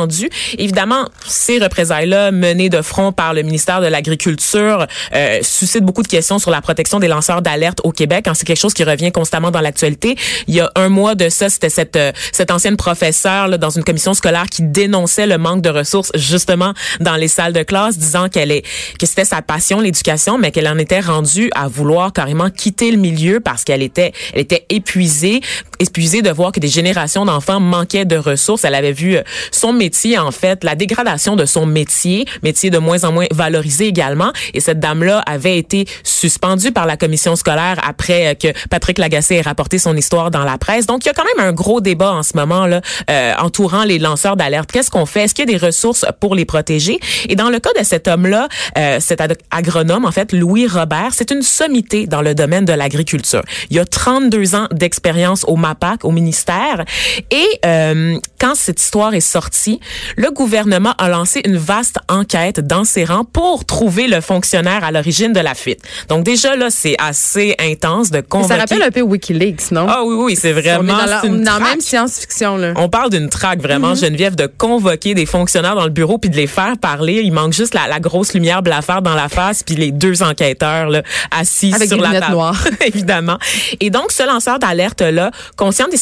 Évidemment, 0.59 1.09
ces 1.27 1.59
représailles-là 1.59 2.33
menées 2.33 2.69
de 2.69 2.83
front 2.83 3.13
par 3.13 3.35
le 3.35 3.43
ministère 3.43 3.81
de 3.81 3.87
l'Agriculture 3.87 4.87
euh, 5.15 5.39
suscitent 5.43 5.85
beaucoup 5.85 6.03
de 6.03 6.09
questions 6.09 6.39
sur 6.39 6.51
la 6.51 6.61
protection 6.61 7.01
des 7.01 7.09
lanceurs 7.09 7.43
d'alerte 7.43 7.81
au 7.85 7.93
Québec. 7.93 8.29
hein. 8.29 8.35
C'est 8.35 8.47
quelque 8.47 8.59
chose 8.59 8.75
qui 8.75 8.85
revient 8.85 9.13
constamment 9.13 9.51
dans 9.51 9.61
l'actualité. 9.61 10.17
Il 10.49 10.55
y 10.55 10.61
a 10.61 10.71
un 10.75 10.89
mois 10.89 11.15
de 11.15 11.29
ça, 11.29 11.49
c'était 11.49 11.71
cette, 11.71 11.97
euh, 11.97 12.13
cette 12.33 12.51
ancienne 12.51 12.77
professeure 12.77 13.49
là, 13.49 13.59
dans 13.59 13.71
une 13.71 13.85
commission 13.85 14.15
scolaire 14.15 14.47
qui 14.51 14.63
dénonçait 14.63 15.27
le 15.27 15.39
manque 15.39 15.63
de 15.63 15.71
ressources 15.71 16.13
justement 16.15 16.73
dans 17.01 17.17
les 17.17 17.29
salles 17.29 17.53
de 17.53 17.63
classe, 17.63 17.99
disant 17.99 18.29
qu'elle 18.29 18.51
est 18.51 18.63
que 18.99 19.07
c'était 19.07 19.25
sa 19.25 19.43
passion 19.43 19.81
l'éducation, 19.81 20.39
mais 20.39 20.51
qu'elle 20.51 20.69
en 20.69 20.79
était 20.79 21.01
rendue 21.01 21.51
à 21.55 21.69
vouloir 21.69 22.13
carrément 22.13 22.51
quitter 22.51 22.91
le 22.91 22.99
milieu 22.99 23.41
parce 23.41 23.65
qu'elle 23.65 23.83
était 23.83 24.13
elle 24.33 24.41
était 24.41 24.67
épuisée, 24.69 25.41
épuisée 25.79 26.23
de 26.23 26.31
voir 26.31 26.53
que 26.53 26.61
des 26.61 26.69
générations 26.69 27.25
d'enfants 27.25 27.61
manquaient 27.61 28.05
de 28.05 28.17
ressources. 28.17 28.65
Elle 28.65 28.75
avait 28.75 28.93
vu 28.93 29.17
euh, 29.17 29.23
son 29.51 29.73
métier 29.87 30.19
en 30.19 30.33
fait, 30.33 30.65
la 30.65 30.75
dégradation 30.75 31.37
de 31.37 31.45
son 31.47 31.65
métier, 31.65 32.25
métier 32.43 32.71
de 32.71 32.79
moins 32.79 33.05
en 33.05 33.13
moins 33.13 33.27
valorisé 33.31 33.87
également. 33.87 34.33
Et 34.53 34.59
cette 34.61 34.81
dame-là 34.81 35.23
avait 35.27 35.59
été 35.59 35.87
suspendue 36.03 36.73
par 36.73 36.87
la 36.87 36.97
commission 36.97 37.37
scolaire 37.37 37.77
après 37.87 38.21
euh, 38.27 38.35
que 38.35 38.49
Patrick 38.69 38.99
Lagacé 38.99 39.37
ait 39.37 39.43
rapporté 39.43 39.79
son 39.79 39.97
histoire 39.97 40.33
dans 40.33 40.43
la 40.43 40.59
presse. 40.59 40.87
Donc 40.87 41.05
il 41.05 41.09
y 41.09 41.11
a 41.11 41.15
quand 41.15 41.29
même 41.37 41.47
un 41.47 41.53
gros 41.53 41.81
débat 41.81 42.13
en 42.13 42.25
ce 42.25 42.33
moment 42.37 42.67
là 42.67 42.81
euh, 43.11 43.33
entourant 43.39 43.85
les 43.85 43.99
lanceurs 44.01 44.37
d'alerte. 44.37 44.73
Qu'est-ce 44.73 44.91
qu'on 44.91 45.07
fait? 45.07 45.23
Est-ce 45.25 45.35
qu'il 45.37 45.49
y 45.49 45.55
a 45.55 45.59
des 45.59 45.65
ressources 45.67 46.05
pour 46.21 46.35
les 46.35 46.45
protéger? 46.45 46.99
Et 47.29 47.37
dans 47.37 47.49
le 47.51 47.61
cas 47.61 47.71
de 47.79 47.85
cet 47.85 48.09
homme-là, 48.09 48.49
euh, 48.77 48.99
cet 48.99 49.21
ag- 49.21 49.37
agronome 49.53 50.05
en 50.05 50.11
fait, 50.13 50.33
Louis 50.33 50.67
Robert, 50.67 51.11
c'est 51.13 51.31
une 51.31 51.43
sommité 51.43 52.09
dans 52.09 52.23
le 52.23 52.35
domaine 52.35 52.65
de 52.65 52.73
l'agriculture. 52.73 53.43
Il 53.71 53.77
y 53.77 53.79
a 53.79 53.85
32 53.85 54.57
ans 54.57 54.67
d'expérience 54.73 55.45
au 55.47 55.55
MAPAC, 55.55 56.05
au 56.05 56.11
ministère. 56.11 56.85
Et 57.31 57.47
euh, 57.65 58.19
quand 58.41 58.55
cette 58.57 58.81
histoire 58.81 59.15
est 59.15 59.21
sortie, 59.21 59.76
le 60.17 60.31
gouvernement 60.31 60.95
a 60.99 61.09
lancé 61.09 61.41
une 61.45 61.57
vaste 61.57 61.99
enquête 62.09 62.61
dans 62.61 62.85
ses 62.85 63.05
rangs 63.05 63.25
pour 63.25 63.65
trouver 63.65 64.07
le 64.07 64.21
fonctionnaire 64.21 64.85
à 64.85 64.93
l'origine 64.93 65.33
de 65.33 65.41
la 65.41 65.55
fuite. 65.55 65.81
Donc 66.09 66.25
déjà 66.25 66.57
là, 66.57 66.69
c'est 66.71 66.97
assez 66.99 67.55
intense 67.59 68.11
de 68.11 68.21
convoquer. 68.21 68.55
Ça 68.55 68.61
rappelle 68.61 68.83
un 68.83 68.91
peu 68.91 69.03
WikiLeaks, 69.03 69.71
non? 69.73 69.87
Ah 69.89 70.03
oui, 70.05 70.15
oui, 70.19 70.37
c'est 70.37 70.53
vraiment. 70.53 70.95
On 70.95 70.99
est 70.99 71.07
dans 71.07 71.11
la, 71.11 71.27
une 71.27 71.43
dans 71.43 71.61
même 71.61 71.81
science-fiction, 71.81 72.57
là. 72.57 72.73
On 72.77 72.89
parle 72.89 73.11
d'une 73.11 73.29
traque 73.29 73.61
vraiment, 73.61 73.77
Mm-hmm. 73.87 74.01
Geneviève, 74.01 74.35
de 74.37 74.47
convoquer 74.47 75.15
des 75.15 75.27
fonctionnaires 75.27 75.75
dans 75.77 75.85
le 75.85 75.91
bureau 75.91 76.19
puis 76.19 76.29
de 76.31 76.37
les 76.37 76.47
faire 76.47 76.77
parler. 76.79 77.21
Il 77.23 77.33
manque 77.33 77.53
juste 77.53 77.75
la, 77.75 77.87
la 77.87 78.01
grosse 78.01 78.35
lumière 78.35 78.63
blafard 78.63 79.03
dans 79.03 79.15
la 79.15 79.29
face 79.29 79.63
puis 79.63 79.77
les 79.77 79.93
deux 79.93 80.23
enquêteurs 80.23 80.89
là, 80.89 81.03
assis 81.31 81.73
Avec 81.75 81.89
sur 81.89 81.97
des 81.99 82.03
la 82.03 82.21
table. 82.21 82.33
noires. 82.33 82.65
Évidemment. 82.85 83.39
Et 83.81 83.91
donc, 83.91 84.11
ce 84.13 84.27
lanceur 84.27 84.59
d'alerte 84.59 85.03
là, 85.03 85.31
conscient 85.57 85.87
de 85.89 85.97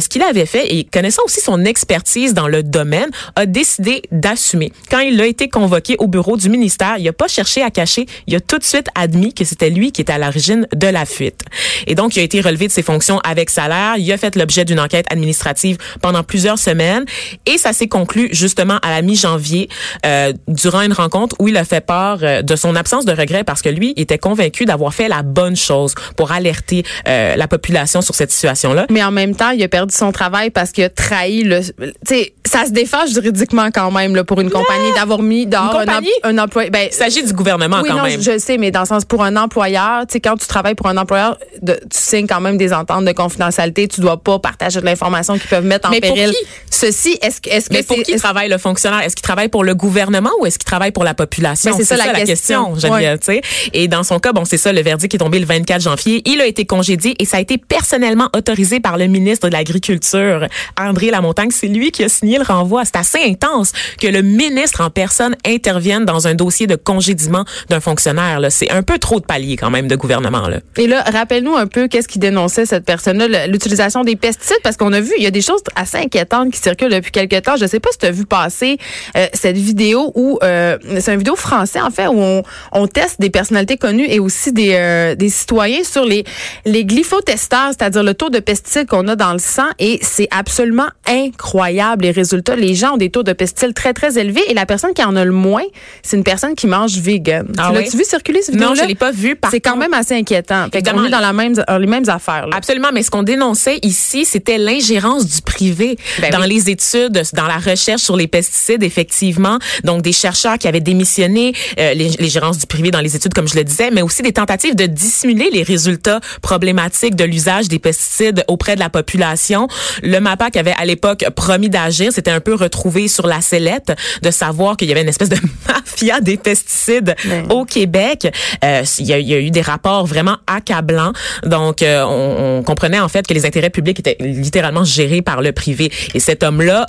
ce 0.00 0.08
qu'il 0.08 0.22
avait 0.22 0.46
fait 0.46 0.74
et 0.74 0.84
connaissant 0.84 1.22
aussi 1.24 1.40
son 1.40 1.64
expertise 1.64 2.34
dans 2.34 2.48
le 2.48 2.62
domaine, 2.62 3.08
a 3.36 3.46
décidé 3.46 4.02
d'assumer. 4.12 4.72
Quand 4.90 5.00
il 5.00 5.20
a 5.20 5.26
été 5.26 5.48
convoqué 5.48 5.96
au 5.98 6.06
bureau 6.06 6.36
du 6.36 6.48
ministère, 6.48 6.96
il 6.98 7.08
a 7.08 7.12
pas 7.12 7.28
cherché 7.28 7.62
à 7.62 7.70
cacher, 7.70 8.06
il 8.26 8.34
a 8.34 8.40
tout 8.40 8.58
de 8.58 8.64
suite 8.64 8.88
admis 8.94 9.32
que 9.34 9.44
c'était 9.44 9.70
lui 9.70 9.92
qui 9.92 10.00
était 10.00 10.12
à 10.12 10.18
l'origine 10.18 10.66
de 10.74 10.86
la 10.86 11.04
fuite. 11.04 11.40
Et 11.86 11.94
donc, 11.94 12.16
il 12.16 12.20
a 12.20 12.22
été 12.22 12.40
relevé 12.40 12.66
de 12.66 12.72
ses 12.72 12.82
fonctions 12.82 13.20
avec 13.20 13.50
salaire. 13.50 13.94
Il 13.98 14.10
a 14.12 14.16
fait 14.16 14.36
l'objet 14.36 14.64
d'une 14.64 14.80
enquête 14.80 15.06
administrative 15.10 15.78
pendant 16.00 16.22
plusieurs 16.22 16.58
semaines 16.58 17.04
et 17.46 17.58
ça 17.58 17.72
s'est 17.72 17.88
conclu 17.88 18.28
justement 18.32 18.78
à 18.82 18.90
la 18.90 19.02
mi-janvier 19.02 19.68
euh, 20.06 20.32
durant 20.46 20.82
une 20.82 20.92
rencontre 20.92 21.36
où 21.38 21.48
il 21.48 21.56
a 21.56 21.64
fait 21.64 21.84
part 21.84 22.18
euh, 22.22 22.42
de 22.42 22.56
son 22.56 22.76
absence 22.76 23.04
de 23.04 23.12
regret 23.12 23.44
parce 23.44 23.62
que 23.62 23.68
lui 23.68 23.94
était 23.96 24.18
convaincu 24.18 24.64
d'avoir 24.64 24.94
fait 24.94 25.08
la 25.08 25.22
bonne 25.22 25.56
chose 25.56 25.94
pour 26.16 26.32
alerter 26.32 26.84
euh, 27.06 27.36
la 27.36 27.48
population 27.48 28.00
sur 28.00 28.14
cette 28.14 28.30
situation-là. 28.30 28.86
Mais 28.90 29.02
en 29.02 29.10
même 29.10 29.34
temps, 29.34 29.50
il 29.50 29.62
a 29.62 29.68
perdu 29.68 29.94
son 29.94 30.12
travail 30.12 30.50
parce 30.50 30.72
qu'il 30.72 30.84
a 30.84 30.90
trahi 30.90 31.42
le. 31.44 31.60
Tu 31.62 31.92
sais, 32.06 32.34
ça 32.46 32.66
se 32.66 32.70
juridiquement 33.06 33.68
quand 33.72 33.90
même 33.90 34.14
là, 34.14 34.24
pour 34.24 34.40
une 34.40 34.50
compagnie 34.50 34.92
d'avoir 34.94 35.20
mis 35.22 35.46
dehors 35.46 35.76
un, 35.76 35.84
un 36.30 36.38
employé. 36.38 36.70
Ben, 36.70 36.88
Il 36.90 36.94
s'agit 36.94 37.22
du 37.24 37.32
gouvernement 37.32 37.78
oui, 37.82 37.88
quand 37.90 37.96
non, 37.98 38.02
même. 38.04 38.20
je, 38.20 38.38
sais, 38.38 38.58
mais 38.58 38.70
dans 38.70 38.80
le 38.80 38.86
sens 38.86 39.04
pour 39.04 39.22
un 39.24 39.36
employeur, 39.36 40.06
tu 40.06 40.14
sais, 40.14 40.20
quand 40.20 40.36
tu 40.36 40.46
travailles 40.46 40.74
pour 40.74 40.86
un 40.88 40.96
employeur, 40.96 41.38
de- 41.62 41.74
tu 41.74 41.98
signes 41.98 42.26
quand 42.26 42.40
même 42.40 42.56
des 42.56 42.72
ententes 42.72 43.04
de 43.04 43.12
confidentialité. 43.12 43.88
Tu 43.88 44.00
dois 44.00 44.16
pas 44.18 44.38
partager 44.38 44.80
de 44.80 44.84
l'information 44.84 45.38
qui 45.38 45.46
peuvent 45.46 45.64
mettre 45.64 45.88
en 45.88 45.90
Mais 45.92 46.00
pour 46.00 46.14
péril. 46.14 46.30
qui? 46.32 46.46
Ceci, 46.70 47.18
est-ce 47.22 47.40
que, 47.40 47.48
est-ce 47.50 47.68
que 47.68 47.74
Mais 47.74 47.82
pour 47.82 47.96
qui 48.02 48.14
travaille 48.16 48.48
le 48.48 48.58
fonctionnaire? 48.58 49.00
Est-ce 49.00 49.16
qu'il 49.16 49.22
travaille 49.22 49.48
pour 49.48 49.64
le 49.64 49.74
gouvernement 49.74 50.30
ou 50.40 50.46
est-ce 50.46 50.58
qu'il 50.58 50.66
travaille 50.66 50.92
pour 50.92 51.04
la 51.04 51.14
population? 51.14 51.70
Ben, 51.72 51.76
c'est 51.76 51.84
ça 51.84 51.96
la 51.96 52.12
question. 52.24 52.74
Geneviève, 52.76 53.18
tu 53.18 53.26
sais. 53.26 53.40
Et 53.72 53.88
dans 53.88 54.02
son 54.02 54.18
cas, 54.18 54.32
bon, 54.32 54.44
c'est 54.44 54.56
ça, 54.56 54.72
le 54.72 54.82
verdict 54.82 55.14
est 55.14 55.18
tombé 55.18 55.38
le 55.38 55.46
24 55.46 55.80
janvier. 55.82 56.22
Il 56.26 56.40
a 56.40 56.46
été 56.46 56.64
congédié 56.66 57.14
et 57.18 57.24
ça 57.24 57.38
a 57.38 57.40
été 57.40 57.58
personnellement 57.58 58.28
autorisé 58.36 58.80
par 58.80 58.96
le 58.98 59.06
ministre 59.06 59.48
de 59.48 59.52
l'Agriculture, 59.52 60.46
André 60.78 61.10
Lamontagne. 61.10 61.50
C'est 61.50 61.66
lui 61.68 61.90
qui 61.90 62.04
a 62.04 62.08
signé 62.08 62.38
le 62.38 62.44
renvoi. 62.44 62.84
C'est 62.92 62.98
assez 62.98 63.30
intense 63.30 63.72
que 64.00 64.06
le 64.06 64.22
ministre 64.22 64.80
en 64.80 64.90
personne 64.90 65.36
intervienne 65.46 66.04
dans 66.04 66.26
un 66.26 66.34
dossier 66.34 66.66
de 66.66 66.76
congédiement 66.76 67.44
d'un 67.68 67.80
fonctionnaire. 67.80 68.40
C'est 68.50 68.70
un 68.70 68.82
peu 68.82 68.98
trop 68.98 69.20
de 69.20 69.24
paliers 69.24 69.56
quand 69.56 69.70
même 69.70 69.88
de 69.88 69.96
gouvernement. 69.96 70.48
Là. 70.48 70.58
Et 70.76 70.86
là, 70.86 71.02
rappelle-nous 71.02 71.56
un 71.56 71.66
peu 71.66 71.88
qu'est-ce 71.88 72.08
qui 72.08 72.18
dénonçait 72.18 72.66
cette 72.66 72.84
personne-là, 72.84 73.46
l'utilisation 73.46 74.04
des 74.04 74.16
pesticides, 74.16 74.60
parce 74.62 74.76
qu'on 74.76 74.92
a 74.92 75.00
vu, 75.00 75.12
il 75.16 75.22
y 75.22 75.26
a 75.26 75.30
des 75.30 75.42
choses 75.42 75.60
assez 75.76 75.98
inquiétantes 75.98 76.52
qui 76.52 76.60
circulent 76.60 76.92
depuis 76.92 77.12
quelques 77.12 77.42
temps. 77.42 77.56
Je 77.56 77.66
sais 77.66 77.80
pas 77.80 77.90
si 77.92 77.98
tu 77.98 78.06
as 78.06 78.10
vu 78.10 78.24
passer 78.24 78.78
euh, 79.16 79.26
cette 79.32 79.56
vidéo 79.56 80.12
où 80.14 80.38
euh, 80.42 80.78
c'est 81.00 81.12
une 81.12 81.18
vidéo 81.18 81.36
français 81.36 81.80
en 81.80 81.90
fait 81.90 82.06
où 82.06 82.18
on, 82.18 82.42
on 82.72 82.86
teste 82.86 83.20
des 83.20 83.30
personnalités 83.30 83.76
connues 83.76 84.06
et 84.08 84.18
aussi 84.18 84.52
des, 84.52 84.74
euh, 84.74 85.14
des 85.14 85.28
citoyens 85.28 85.84
sur 85.84 86.04
les 86.04 86.24
les 86.64 86.84
glyphotesteurs, 86.84 87.68
c'est-à-dire 87.68 88.02
le 88.02 88.14
taux 88.14 88.30
de 88.30 88.38
pesticides 88.38 88.86
qu'on 88.86 89.06
a 89.08 89.16
dans 89.16 89.32
le 89.32 89.38
sang 89.38 89.68
et 89.78 89.98
c'est 90.02 90.28
absolument 90.30 90.88
incroyable 91.06 92.04
les 92.04 92.10
résultats. 92.10 92.56
Gens 92.78 92.94
ont 92.94 92.96
des 92.96 93.10
taux 93.10 93.22
de 93.22 93.32
pesticides 93.34 93.74
très 93.74 93.92
très 93.92 94.18
élevés 94.18 94.42
et 94.48 94.54
la 94.54 94.64
personne 94.64 94.94
qui 94.94 95.04
en 95.04 95.14
a 95.16 95.24
le 95.24 95.32
moins, 95.32 95.64
c'est 96.02 96.16
une 96.16 96.24
personne 96.24 96.54
qui 96.54 96.66
mange 96.66 96.96
vegan. 96.98 97.46
Ah 97.58 97.68
tu 97.70 97.76
oui? 97.76 97.84
l'as-tu 97.84 97.96
vu 97.98 98.04
circuler 98.04 98.40
cette 98.40 98.54
vidéo 98.54 98.70
Non, 98.70 98.74
je 98.74 98.84
l'ai 98.84 98.94
pas 98.94 99.10
vu. 99.10 99.36
C'est 99.50 99.60
quand 99.60 99.76
même 99.76 99.92
assez 99.92 100.14
inquiétant. 100.14 100.66
Fait 100.72 100.82
qu'on 100.82 101.04
est 101.04 101.10
dans 101.10 101.20
la 101.20 101.32
même, 101.34 101.52
dans 101.54 101.78
les 101.78 101.86
mêmes 101.86 102.08
affaires. 102.08 102.46
là. 102.46 102.56
Absolument, 102.56 102.88
mais 102.94 103.02
ce 103.02 103.10
qu'on 103.10 103.22
dénonçait 103.22 103.78
ici, 103.82 104.24
c'était 104.24 104.56
l'ingérence 104.58 105.26
du 105.26 105.42
privé 105.42 105.98
Ben 106.20 106.30
dans 106.30 106.40
oui. 106.40 106.48
les 106.48 106.70
études, 106.70 107.20
dans 107.34 107.46
la 107.46 107.58
recherche 107.58 108.02
sur 108.02 108.16
les 108.16 108.26
pesticides, 108.28 108.82
effectivement. 108.82 109.58
Donc, 109.84 110.02
des 110.02 110.12
chercheurs 110.12 110.56
qui 110.58 110.68
avaient 110.68 110.80
démissionné, 110.80 111.52
euh, 111.78 111.92
les- 111.94 112.10
l'ingérence 112.20 112.58
du 112.58 112.66
privé 112.66 112.90
dans 112.90 113.00
les 113.00 113.16
études, 113.16 113.34
comme 113.34 113.48
je 113.48 113.56
le 113.56 113.64
disais, 113.64 113.90
mais 113.90 114.02
aussi 114.02 114.22
des 114.22 114.32
tentatives 114.32 114.76
de 114.76 114.86
dissimuler 114.86 115.50
les 115.52 115.62
résultats 115.62 116.20
problématiques 116.42 117.16
de 117.16 117.24
l'usage 117.24 117.68
des 117.68 117.78
pesticides 117.78 118.44
auprès 118.48 118.74
de 118.74 118.80
la 118.80 118.88
population. 118.90 119.68
Le 120.02 120.18
MAPAC 120.20 120.56
avait 120.56 120.74
à 120.78 120.84
l'époque 120.84 121.24
promis 121.34 121.68
d'agir. 121.68 122.12
C'était 122.12 122.30
un 122.30 122.40
peu 122.40 122.54
retrouvé 122.68 123.08
sur 123.08 123.26
la 123.26 123.40
sellette 123.40 123.92
de 124.22 124.30
savoir 124.30 124.76
qu'il 124.76 124.88
y 124.88 124.92
avait 124.92 125.02
une 125.02 125.08
espèce 125.08 125.30
de 125.30 125.38
mafia 125.68 126.20
des 126.20 126.36
pesticides 126.36 127.14
Ben. 127.24 127.46
au 127.50 127.64
Québec. 127.64 128.28
Euh, 128.64 128.84
il, 128.98 129.06
y 129.06 129.12
a, 129.12 129.18
il 129.18 129.28
y 129.28 129.34
a 129.34 129.40
eu 129.40 129.50
des 129.50 129.62
rapports 129.62 130.06
vraiment 130.06 130.36
accablants. 130.46 131.12
Donc, 131.44 131.82
euh, 131.82 132.04
on, 132.04 132.58
on 132.58 132.62
comprenait 132.62 133.00
en 133.00 133.08
fait 133.08 133.26
que 133.26 133.34
les 133.34 133.46
intérêts 133.46 133.70
publics 133.70 133.98
étaient 133.98 134.16
littéralement 134.20 134.84
gérés 134.84 135.22
par 135.22 135.40
le 135.42 135.52
privé. 135.52 135.90
Et 136.14 136.20
cet 136.20 136.42
homme-là 136.42 136.86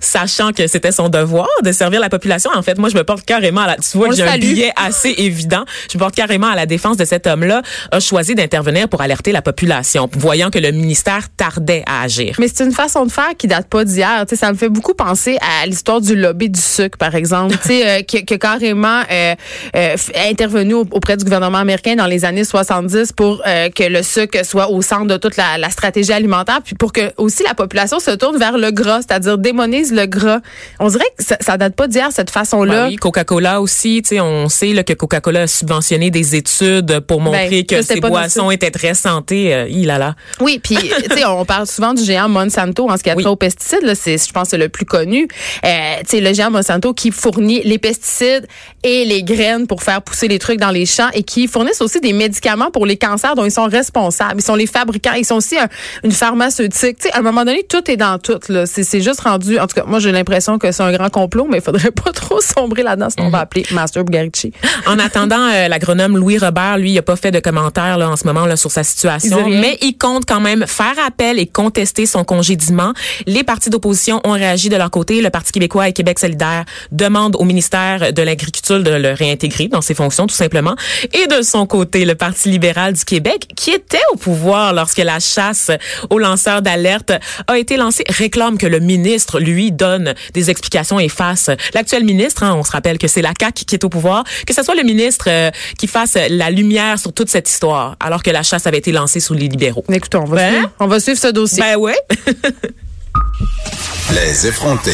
sachant 0.00 0.52
que 0.52 0.66
c'était 0.66 0.92
son 0.92 1.08
devoir 1.08 1.48
de 1.62 1.72
servir 1.72 2.00
la 2.00 2.08
population. 2.08 2.50
En 2.54 2.62
fait, 2.62 2.78
moi, 2.78 2.88
je 2.88 2.96
me 2.96 3.04
porte 3.04 3.24
carrément 3.24 3.62
à 3.62 3.66
la, 3.68 3.76
tu 3.76 3.96
vois 3.96 4.08
j'ai 4.14 4.22
un 4.22 4.38
billet 4.38 4.72
assez 4.76 5.14
évident. 5.18 5.64
Je 5.90 5.96
me 5.96 6.00
porte 6.00 6.14
carrément 6.14 6.48
à 6.48 6.54
la 6.56 6.66
défense 6.66 6.96
de 6.96 7.04
cet 7.04 7.26
homme-là, 7.26 7.62
a 7.90 8.00
choisi 8.00 8.34
d'intervenir 8.34 8.88
pour 8.88 9.00
alerter 9.00 9.32
la 9.32 9.42
population, 9.42 10.08
voyant 10.12 10.50
que 10.50 10.58
le 10.58 10.70
ministère 10.72 11.28
tardait 11.36 11.82
à 11.86 12.02
agir. 12.02 12.36
Mais 12.38 12.48
c'est 12.52 12.64
une 12.64 12.72
façon 12.72 13.06
de 13.06 13.12
faire 13.12 13.30
qui 13.38 13.46
date 13.46 13.68
pas 13.68 13.84
d'hier. 13.84 14.24
Tu 14.28 14.34
sais, 14.34 14.40
ça 14.40 14.52
me 14.52 14.56
fait 14.56 14.68
beaucoup 14.68 14.94
penser 14.94 15.38
à 15.40 15.66
l'histoire 15.66 16.00
du 16.00 16.14
lobby 16.16 16.50
du 16.50 16.60
sucre, 16.60 16.98
par 16.98 17.14
exemple, 17.14 17.56
tu 17.62 17.68
sais, 17.68 17.88
euh, 17.88 18.02
qui, 18.02 18.24
qui 18.24 18.34
a 18.34 18.38
carrément 18.38 19.02
euh, 19.10 19.34
euh, 19.76 19.96
intervenu 20.28 20.74
au- 20.74 20.86
auprès 20.90 21.16
du 21.16 21.24
gouvernement 21.24 21.58
américain 21.58 21.94
dans 21.96 22.06
les 22.06 22.24
années 22.24 22.44
70 22.44 23.12
pour 23.12 23.42
que 23.42 23.88
le 23.88 24.02
sucre 24.02 24.44
soit 24.44 24.68
au 24.70 24.82
centre 24.82 25.06
de 25.06 25.16
toute 25.16 25.36
la, 25.36 25.58
la 25.58 25.70
stratégie 25.70 26.12
alimentaire, 26.12 26.60
puis 26.64 26.74
pour 26.74 26.92
que 26.92 27.12
aussi 27.16 27.42
la 27.44 27.54
population 27.54 28.00
se 28.00 28.10
tourne 28.12 28.36
vers 28.38 28.58
le 28.58 28.70
gras, 28.70 29.00
c'est-à-dire 29.02 29.38
le 29.66 30.06
gras. 30.06 30.40
On 30.80 30.88
dirait 30.88 31.04
que 31.18 31.24
ça, 31.24 31.36
ça 31.40 31.56
date 31.56 31.74
pas 31.74 31.88
d'hier 31.88 32.08
cette 32.12 32.30
façon-là. 32.30 32.84
Ben 32.84 32.88
oui, 32.88 32.96
Coca-Cola 32.96 33.60
aussi, 33.60 34.02
tu 34.02 34.10
sais, 34.16 34.20
on 34.20 34.48
sait 34.48 34.72
là, 34.72 34.82
que 34.84 34.92
Coca-Cola 34.92 35.42
a 35.42 35.46
subventionné 35.46 36.10
des 36.10 36.36
études 36.36 37.00
pour 37.00 37.20
montrer 37.20 37.48
Ben, 37.50 37.66
que 37.66 37.76
ça, 37.76 37.82
c'est 37.82 37.94
ces 37.94 38.00
boissons 38.00 38.50
étaient 38.50 38.70
très 38.70 38.94
santé. 38.94 39.54
Euh, 39.54 39.66
il 39.68 39.90
a 39.90 39.98
là. 39.98 40.14
Oui, 40.40 40.60
puis 40.62 40.76
tu 41.10 41.14
sais, 41.16 41.24
on 41.24 41.44
parle 41.44 41.66
souvent 41.66 41.94
du 41.94 42.02
géant 42.04 42.28
Monsanto 42.28 42.88
en 42.90 42.96
ce 42.96 43.02
qui 43.02 43.10
a 43.10 43.14
Oui. 43.14 43.22
trait 43.22 43.30
aux 43.32 43.36
pesticides. 43.36 43.82
Là, 43.82 43.94
c'est, 43.94 44.18
je 44.24 44.32
pense, 44.32 44.48
c'est 44.50 44.58
le 44.58 44.68
plus 44.68 44.84
connu. 44.86 45.28
Euh, 45.64 45.68
tu 46.00 46.16
sais, 46.16 46.20
le 46.20 46.32
géant 46.32 46.50
Monsanto 46.50 46.92
qui 46.94 47.10
fournit 47.10 47.62
les 47.64 47.78
pesticides 47.78 48.46
et 48.82 49.04
les 49.04 49.22
graines 49.22 49.66
pour 49.66 49.82
faire 49.82 50.02
pousser 50.02 50.28
les 50.28 50.38
trucs 50.38 50.58
dans 50.60 50.70
les 50.70 50.86
champs 50.86 51.08
et 51.14 51.22
qui 51.22 51.46
fournissent 51.48 51.80
aussi 51.80 52.00
des 52.00 52.12
médicaments 52.12 52.70
pour 52.70 52.86
les 52.86 52.96
cancers 52.96 53.34
dont 53.34 53.44
ils 53.44 53.50
sont 53.52 53.66
responsables. 53.66 54.40
Ils 54.40 54.44
sont 54.44 54.54
les 54.54 54.66
fabricants. 54.66 55.12
Ils 55.14 55.24
sont 55.24 55.36
aussi 55.36 55.58
un- 55.58 55.68
une 56.04 56.12
pharmaceutique. 56.12 56.98
Tu 56.98 57.08
sais, 57.08 57.12
à 57.14 57.18
un 57.18 57.22
moment 57.22 57.44
donné, 57.44 57.64
tout 57.68 57.88
est 57.90 57.96
dans 57.96 58.18
tout. 58.18 58.38
Là, 58.48 58.66
c'est, 58.66 58.84
c'est 58.84 59.00
juste 59.00 59.20
rendu. 59.20 59.51
En 59.60 59.66
tout 59.66 59.74
cas, 59.74 59.84
moi, 59.86 59.98
j'ai 59.98 60.12
l'impression 60.12 60.58
que 60.58 60.72
c'est 60.72 60.82
un 60.82 60.92
grand 60.92 61.10
complot, 61.10 61.46
mais 61.50 61.58
il 61.58 61.62
faudrait 61.62 61.90
pas 62.04 62.12
trop 62.12 62.40
sombrer 62.40 62.82
là-dedans, 62.82 63.10
sinon 63.10 63.26
on 63.26 63.30
va 63.30 63.40
appeler 63.40 63.64
Master 63.72 64.04
Bugarici. 64.04 64.52
En 64.86 64.98
attendant, 64.98 65.48
euh, 65.48 65.68
l'agronome 65.68 66.16
Louis 66.16 66.38
Robert, 66.38 66.76
lui, 66.76 66.90
il 66.90 66.98
a 66.98 67.02
pas 67.02 67.14
fait 67.14 67.30
de 67.30 67.38
commentaires 67.38 67.98
là, 67.98 68.10
en 68.10 68.16
ce 68.16 68.26
moment 68.26 68.46
là, 68.46 68.56
sur 68.56 68.70
sa 68.70 68.82
situation, 68.82 69.48
mais 69.48 69.78
il 69.80 69.96
compte 69.96 70.24
quand 70.26 70.40
même 70.40 70.66
faire 70.66 70.94
appel 71.06 71.38
et 71.38 71.46
contester 71.46 72.04
son 72.04 72.24
congédiement. 72.24 72.92
Les 73.26 73.44
partis 73.44 73.70
d'opposition 73.70 74.20
ont 74.24 74.32
réagi 74.32 74.68
de 74.68 74.76
leur 74.76 74.90
côté. 74.90 75.22
Le 75.22 75.30
Parti 75.30 75.52
québécois 75.52 75.88
et 75.88 75.92
Québec 75.92 76.18
solidaire 76.18 76.64
demandent 76.90 77.36
au 77.36 77.44
ministère 77.44 78.12
de 78.12 78.22
l'Agriculture 78.22 78.82
de 78.82 78.90
le 78.90 79.12
réintégrer 79.12 79.68
dans 79.68 79.80
ses 79.80 79.94
fonctions, 79.94 80.26
tout 80.26 80.34
simplement. 80.34 80.74
Et 81.12 81.26
de 81.26 81.42
son 81.42 81.66
côté, 81.66 82.04
le 82.04 82.14
Parti 82.14 82.48
libéral 82.48 82.94
du 82.94 83.04
Québec, 83.04 83.48
qui 83.56 83.70
était 83.70 83.98
au 84.12 84.16
pouvoir 84.16 84.72
lorsque 84.72 84.98
la 84.98 85.20
chasse 85.20 85.70
aux 86.10 86.18
lanceurs 86.18 86.62
d'alerte 86.62 87.12
a 87.46 87.58
été 87.58 87.76
lancée, 87.76 88.04
réclame 88.08 88.58
que 88.58 88.66
le 88.66 88.80
ministre, 88.80 89.38
lui, 89.42 89.72
donne 89.72 90.14
des 90.34 90.50
explications 90.50 90.98
et 90.98 91.08
fasse. 91.08 91.50
L'actuel 91.74 92.04
ministre, 92.04 92.42
hein, 92.42 92.54
on 92.56 92.64
se 92.64 92.70
rappelle 92.72 92.98
que 92.98 93.08
c'est 93.08 93.22
la 93.22 93.32
CAQ 93.38 93.64
qui 93.64 93.74
est 93.74 93.84
au 93.84 93.88
pouvoir, 93.88 94.24
que 94.46 94.54
ce 94.54 94.62
soit 94.62 94.74
le 94.74 94.82
ministre 94.82 95.26
euh, 95.28 95.50
qui 95.78 95.86
fasse 95.86 96.16
la 96.28 96.50
lumière 96.50 96.98
sur 96.98 97.12
toute 97.12 97.28
cette 97.28 97.48
histoire, 97.48 97.96
alors 98.00 98.22
que 98.22 98.30
la 98.30 98.42
chasse 98.42 98.66
avait 98.66 98.78
été 98.78 98.92
lancée 98.92 99.20
sous 99.20 99.34
les 99.34 99.48
libéraux. 99.48 99.84
Écoutez, 99.90 100.16
on 100.18 100.24
va, 100.24 100.36
Ben? 100.36 100.52
suivre, 100.52 100.70
on 100.80 100.86
va 100.86 101.00
suivre 101.00 101.18
ce 101.18 101.28
dossier. 101.28 101.62
Ben 101.62 101.76
ouais. 101.76 101.96
Les 104.14 104.46
effrontés. 104.46 104.90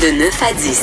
De 0.00 0.18
9 0.18 0.42
à 0.42 0.52
10. 0.54 0.82